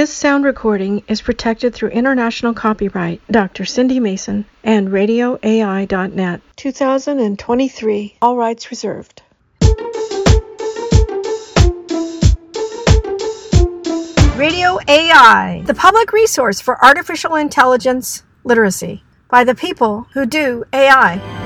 [0.00, 3.20] This sound recording is protected through international copyright.
[3.30, 3.66] Dr.
[3.66, 6.40] Cindy Mason and RadioAI.net.
[6.56, 8.16] 2023.
[8.22, 9.20] All rights reserved.
[14.38, 21.39] Radio AI, the public resource for artificial intelligence literacy by the people who do AI.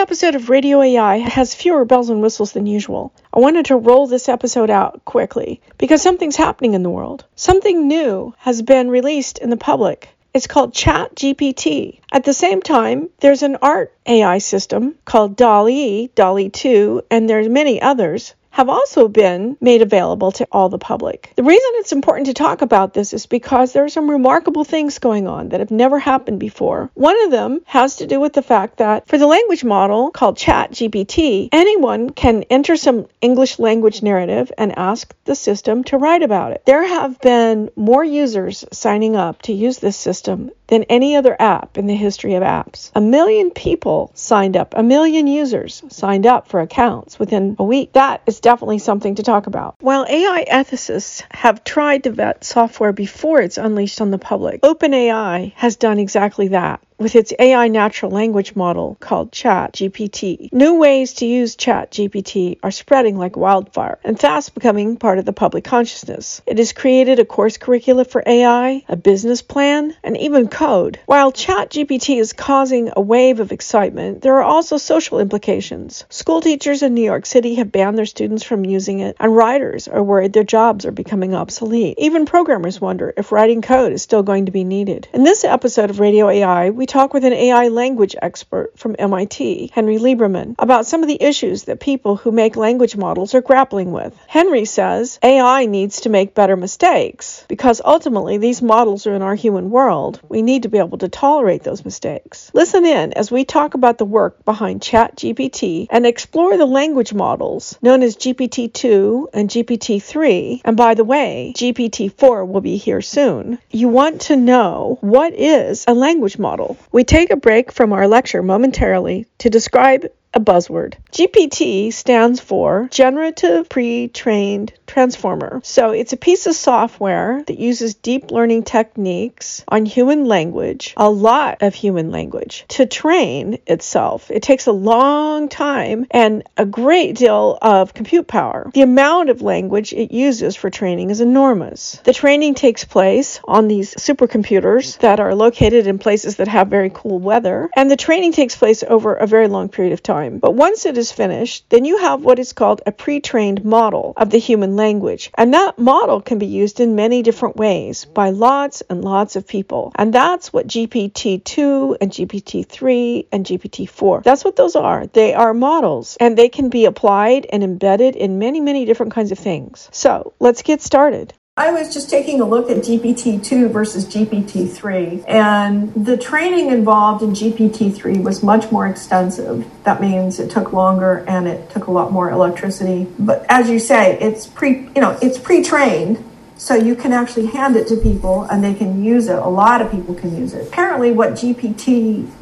[0.00, 3.12] Episode of Radio AI has fewer bells and whistles than usual.
[3.34, 7.26] I wanted to roll this episode out quickly because something's happening in the world.
[7.36, 10.08] Something new has been released in the public.
[10.32, 12.00] It's called ChatGPT.
[12.10, 17.48] At the same time, there's an art AI system called DALL-E, DALL-E 2, and there's
[17.50, 21.32] many others have also been made available to all the public.
[21.36, 24.98] The reason it's important to talk about this is because there are some remarkable things
[24.98, 26.90] going on that have never happened before.
[26.94, 30.36] One of them has to do with the fact that for the language model called
[30.36, 36.52] ChatGPT, anyone can enter some English language narrative and ask the system to write about
[36.52, 36.62] it.
[36.66, 41.76] There have been more users signing up to use this system than any other app
[41.76, 42.90] in the history of apps.
[42.94, 47.92] A million people signed up, a million users signed up for accounts within a week.
[47.92, 49.74] That is definitely something to talk about.
[49.80, 55.52] While AI ethicists have tried to vet software before it's unleashed on the public, OpenAI
[55.56, 60.52] has done exactly that with its AI natural language model called ChatGPT.
[60.52, 65.32] New ways to use ChatGPT are spreading like wildfire and fast becoming part of the
[65.32, 66.42] public consciousness.
[66.46, 71.00] It has created a course curricula for AI, a business plan, and even code.
[71.06, 76.04] While ChatGPT is causing a wave of excitement, there are also social implications.
[76.10, 79.88] School teachers in New York City have banned their students from using it, and writers
[79.88, 81.94] are worried their jobs are becoming obsolete.
[81.96, 85.08] Even programmers wonder if writing code is still going to be needed.
[85.14, 89.70] In this episode of Radio AI, we talk with an AI language expert from MIT,
[89.72, 93.92] Henry Lieberman, about some of the issues that people who make language models are grappling
[93.92, 94.12] with.
[94.26, 99.36] Henry says AI needs to make better mistakes because ultimately these models are in our
[99.36, 100.20] human world.
[100.28, 102.50] We need to be able to tolerate those mistakes.
[102.54, 107.78] Listen in as we talk about the work behind ChatGPT and explore the language models
[107.80, 110.62] known as GPT-2 and GPT-3.
[110.64, 113.60] And by the way, GPT-4 will be here soon.
[113.70, 116.76] You want to know what is a language model?
[116.92, 120.94] We take a break from our lecture momentarily to describe a buzzword.
[121.10, 125.60] GPT stands for Generative Pre-trained Transformer.
[125.64, 131.10] So it's a piece of software that uses deep learning techniques on human language, a
[131.10, 134.30] lot of human language, to train itself.
[134.30, 138.70] It takes a long time and a great deal of compute power.
[138.72, 142.00] The amount of language it uses for training is enormous.
[142.04, 146.90] The training takes place on these supercomputers that are located in places that have very
[146.92, 150.38] cool weather, and the training takes place over a very long period of time time.
[150.38, 154.30] But once it is finished, then you have what is called a pre-trained model of
[154.30, 155.30] the human language.
[155.34, 159.46] And that model can be used in many different ways by lots and lots of
[159.46, 159.92] people.
[159.94, 164.22] And that's what GPT-2 and GPT-3 and GPT-4.
[164.22, 165.06] That's what those are.
[165.06, 169.32] They are models and they can be applied and embedded in many, many different kinds
[169.32, 169.88] of things.
[169.92, 171.34] So let's get started.
[171.60, 177.32] I was just taking a look at GPT-2 versus GPT-3, and the training involved in
[177.32, 179.70] GPT-3 was much more extensive.
[179.84, 183.06] That means it took longer and it took a lot more electricity.
[183.18, 186.24] But as you say, it's pre, you know, it's pre-trained,
[186.56, 189.36] so you can actually hand it to people and they can use it.
[189.36, 190.66] A lot of people can use it.
[190.66, 191.36] Apparently, what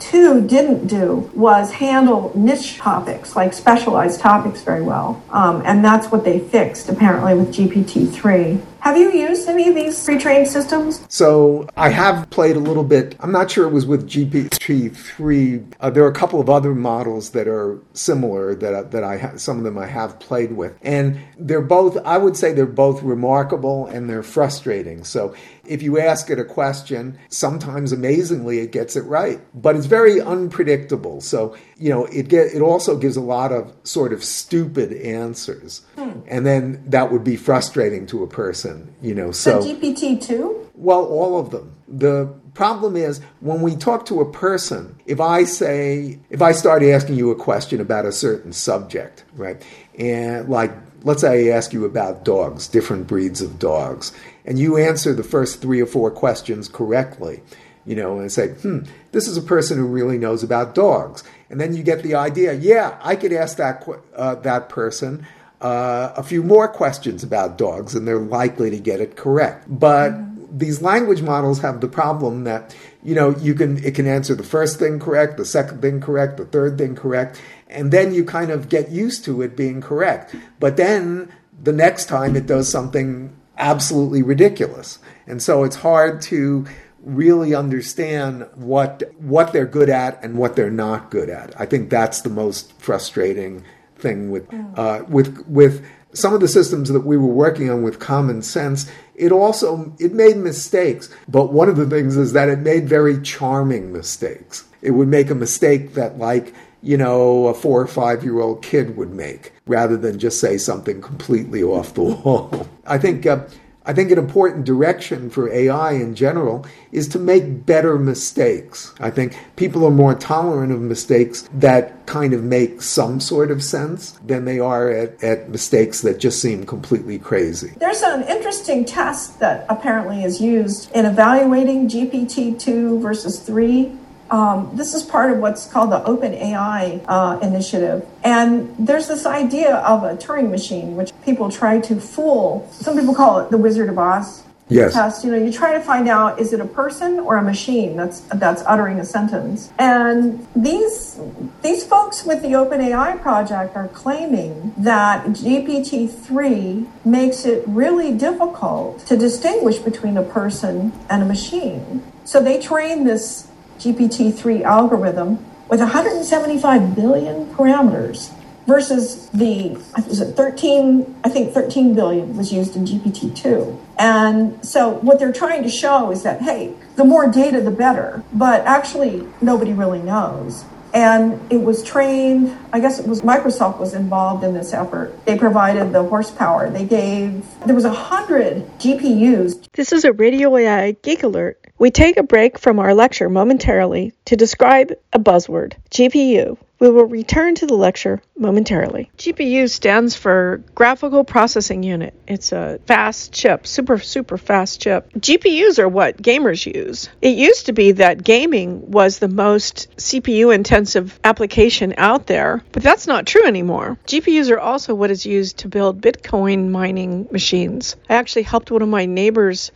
[0.00, 5.22] GPT-2 didn't do was handle niche topics, like specialized topics, very well.
[5.30, 8.62] Um, and that's what they fixed, apparently, with GPT-3.
[8.80, 11.04] Have you used any of these pre-trained systems?
[11.08, 13.14] So I have played a little bit.
[13.20, 15.74] I'm not sure it was with GPT-3.
[15.78, 19.58] Uh, there are a couple of other models that are similar that that I some
[19.58, 21.98] of them I have played with, and they're both.
[22.06, 25.04] I would say they're both remarkable and they're frustrating.
[25.04, 25.34] So
[25.66, 30.20] if you ask it a question, sometimes amazingly it gets it right, but it's very
[30.20, 31.20] unpredictable.
[31.20, 35.82] So you know it get it also gives a lot of sort of stupid answers,
[35.96, 36.20] hmm.
[36.26, 38.94] and then that would be frustrating to a person.
[39.02, 40.68] You know, so, so GPT two.
[40.74, 41.74] Well, all of them.
[41.88, 46.82] The problem is when we talk to a person, if I say, if I start
[46.82, 49.62] asking you a question about a certain subject, right,
[49.98, 50.72] and like
[51.02, 54.12] let's say I ask you about dogs, different breeds of dogs,
[54.44, 57.42] and you answer the first three or four questions correctly,
[57.86, 58.80] you know, and say, hmm,
[59.12, 61.24] this is a person who really knows about dogs.
[61.48, 63.86] And then you get the idea, yeah, I could ask that,
[64.16, 65.26] uh, that person
[65.60, 69.66] uh, a few more questions about dogs and they're likely to get it correct.
[69.68, 70.58] But mm-hmm.
[70.58, 74.42] these language models have the problem that you know you can it can answer the
[74.42, 78.50] first thing correct, the second thing correct, the third thing correct, and then you kind
[78.50, 80.34] of get used to it being correct.
[80.58, 81.30] But then
[81.62, 84.98] the next time it does something absolutely ridiculous.
[85.26, 86.64] And so it's hard to
[87.02, 91.58] really understand what what they're good at and what they're not good at.
[91.60, 93.64] I think that's the most frustrating
[93.96, 94.78] thing with mm.
[94.78, 98.90] uh, with with some of the systems that we were working on with common sense
[99.14, 103.20] it also it made mistakes but one of the things is that it made very
[103.22, 106.52] charming mistakes it would make a mistake that like
[106.82, 110.58] you know a four or five year old kid would make rather than just say
[110.58, 113.44] something completely off the wall i think uh,
[113.86, 118.92] I think an important direction for AI in general is to make better mistakes.
[119.00, 123.62] I think people are more tolerant of mistakes that kind of make some sort of
[123.62, 127.72] sense than they are at, at mistakes that just seem completely crazy.
[127.78, 133.92] There's an interesting test that apparently is used in evaluating GPT 2 versus 3
[134.30, 138.06] um, this is part of what's called the Open AI uh, initiative.
[138.22, 142.68] And there's this idea of a Turing machine, which people try to fool.
[142.72, 144.94] Some people call it the Wizard of Oz yes.
[144.94, 145.24] test.
[145.24, 148.20] You know, you try to find out is it a person or a machine that's
[148.20, 149.72] that's uttering a sentence.
[149.78, 151.20] And these
[151.62, 159.04] these folks with the Open AI project are claiming that GPT-3 makes it really difficult
[159.06, 162.02] to distinguish between a person and a machine.
[162.24, 163.49] So they train this
[163.80, 168.32] GPT-3 algorithm with 175 billion parameters
[168.66, 169.70] versus the
[170.06, 173.78] was it 13 I think 13 billion was used in GPT-2.
[173.98, 178.22] And so what they're trying to show is that hey, the more data the better,
[178.32, 180.64] but actually nobody really knows.
[180.92, 185.24] And it was trained i guess it was microsoft was involved in this effort.
[185.24, 186.68] They provided the horsepower.
[186.70, 191.90] They gave there was a hundred gpus this is a radio ai geek alert we
[191.90, 197.54] take a break from our lecture momentarily to describe a buzzword gpu we will return
[197.56, 199.10] to the lecture momentarily.
[199.18, 202.14] GPU stands for Graphical Processing Unit.
[202.26, 205.12] It's a fast chip, super, super fast chip.
[205.12, 207.10] GPUs are what gamers use.
[207.20, 212.82] It used to be that gaming was the most CPU intensive application out there, but
[212.82, 213.98] that's not true anymore.
[214.06, 217.96] GPUs are also what is used to build Bitcoin mining machines.
[218.08, 219.70] I actually helped one of my neighbors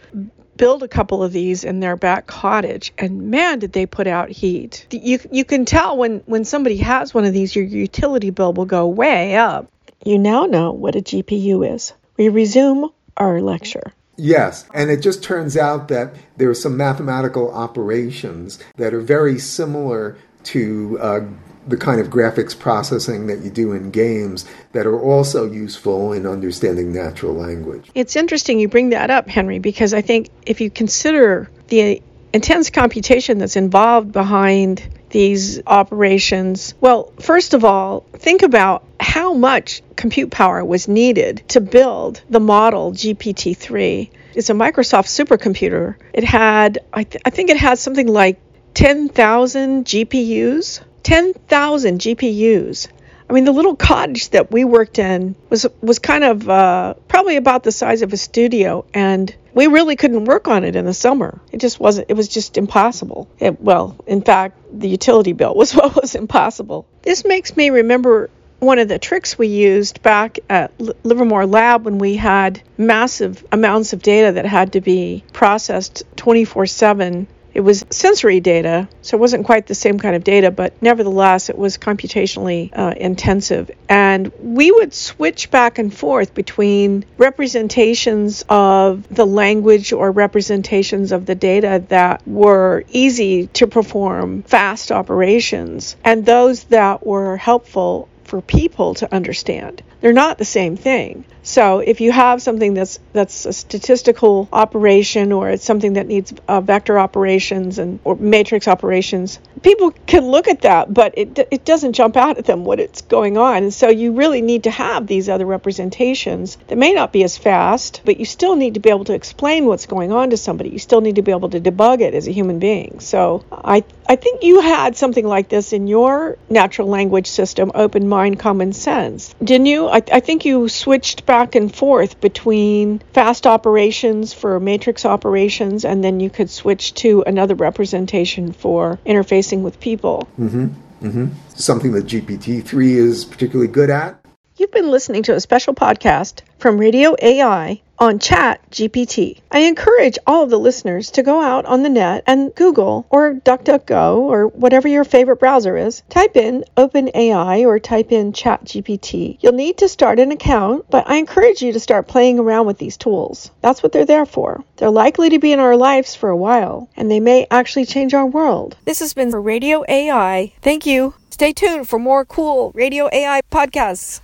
[0.56, 4.28] build a couple of these in their back cottage and man did they put out
[4.28, 4.86] heat.
[4.90, 8.66] You you can tell when when somebody has one of these your utility bill will
[8.66, 9.70] go way up.
[10.04, 11.92] You now know what a gpu is.
[12.16, 13.92] We resume our lecture.
[14.16, 19.38] Yes, and it just turns out that there are some mathematical operations that are very
[19.38, 21.20] similar to uh,
[21.66, 26.26] the kind of graphics processing that you do in games that are also useful in
[26.26, 27.90] understanding natural language.
[27.94, 32.02] It's interesting you bring that up, Henry, because I think if you consider the
[32.32, 39.82] intense computation that's involved behind these operations, well, first of all, think about how much
[39.94, 44.10] compute power was needed to build the model GPT 3.
[44.34, 45.94] It's a Microsoft supercomputer.
[46.12, 48.40] It had, I, th- I think it had something like
[48.74, 52.88] 10,000 GPUs 10,000 GPUs.
[53.28, 57.36] I mean, the little cottage that we worked in was was kind of uh, probably
[57.36, 60.92] about the size of a studio, and we really couldn't work on it in the
[60.92, 61.40] summer.
[61.50, 62.10] It just wasn't.
[62.10, 63.28] It was just impossible.
[63.38, 66.86] It, well, in fact, the utility bill was what was impossible.
[67.02, 70.72] This makes me remember one of the tricks we used back at
[71.04, 76.66] Livermore Lab when we had massive amounts of data that had to be processed 24
[76.66, 80.74] 7 it was sensory data, so it wasn't quite the same kind of data, but
[80.82, 83.70] nevertheless, it was computationally uh, intensive.
[83.88, 91.26] And we would switch back and forth between representations of the language or representations of
[91.26, 98.40] the data that were easy to perform fast operations and those that were helpful for
[98.40, 99.82] people to understand.
[100.00, 101.24] They're not the same thing.
[101.44, 106.32] So if you have something that's that's a statistical operation or it's something that needs
[106.48, 111.66] uh, vector operations and or matrix operations, people can look at that, but it it
[111.66, 113.64] doesn't jump out at them what it's going on.
[113.64, 117.36] And so you really need to have these other representations that may not be as
[117.36, 120.70] fast, but you still need to be able to explain what's going on to somebody.
[120.70, 123.00] You still need to be able to debug it as a human being.
[123.00, 128.08] So I I think you had something like this in your natural language system, open
[128.08, 129.88] mind, common sense, didn't you?
[129.88, 136.02] I, I think you switched back and forth between fast operations for matrix operations, and
[136.02, 140.28] then you could switch to another representation for interfacing with people.
[140.38, 140.66] Mm-hmm.
[141.02, 141.26] Mm-hmm.
[141.50, 144.24] Something that GPT-3 is particularly good at.
[144.56, 149.40] You've been listening to a special podcast from Radio AI on Chat GPT.
[149.50, 153.34] I encourage all of the listeners to go out on the net and Google or
[153.34, 156.02] DuckDuckGo or whatever your favorite browser is.
[156.08, 159.38] Type in OpenAI or type in Chat GPT.
[159.40, 162.78] You'll need to start an account, but I encourage you to start playing around with
[162.78, 163.50] these tools.
[163.60, 164.64] That's what they're there for.
[164.76, 168.14] They're likely to be in our lives for a while, and they may actually change
[168.14, 168.76] our world.
[168.84, 170.52] This has been for Radio AI.
[170.62, 171.14] Thank you.
[171.30, 174.20] Stay tuned for more cool Radio AI podcasts.